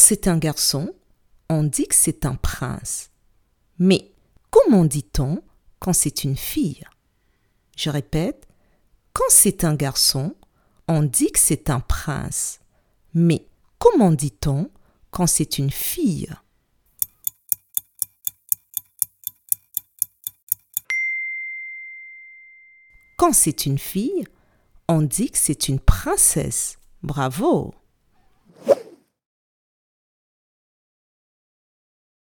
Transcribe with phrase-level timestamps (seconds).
[0.00, 0.94] c'est un garçon,
[1.48, 3.10] on dit que c'est un prince.
[3.78, 4.10] Mais
[4.50, 5.42] comment dit-on
[5.78, 6.84] quand c'est une fille?
[7.76, 8.48] Je répète,
[9.12, 10.34] quand c'est un garçon,
[10.88, 12.60] on dit que c'est un prince.
[13.14, 13.46] Mais
[13.78, 14.70] comment dit-on
[15.10, 16.34] quand c'est une fille?
[23.16, 24.24] Quand c'est une fille,
[24.88, 26.78] on dit que c'est une princesse.
[27.02, 27.74] Bravo